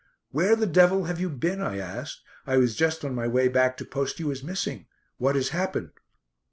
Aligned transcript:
"Where 0.31 0.55
the 0.55 0.65
devil 0.65 1.03
have 1.03 1.19
you 1.19 1.29
been?" 1.29 1.61
I 1.61 1.77
asked. 1.77 2.21
"I 2.47 2.57
was 2.57 2.73
just 2.75 3.05
on 3.05 3.13
my 3.13 3.27
way 3.27 3.47
back 3.47 3.77
to 3.77 3.85
post 3.85 4.19
you 4.19 4.31
as 4.31 4.43
missing. 4.43 4.87
What 5.19 5.35
has 5.35 5.49
happened?" 5.49 5.91